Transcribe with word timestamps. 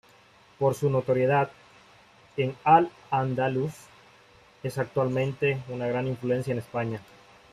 Por 0.57 0.73
su 0.73 0.89
notoriedad 0.89 1.51
en 2.35 2.55
Al 2.63 2.89
Andalus, 3.11 3.73
es 4.63 4.79
actualmente 4.79 5.61
de 5.67 5.89
gran 5.89 6.07
influencia 6.07 6.53
en 6.53 6.57
España. 6.57 6.99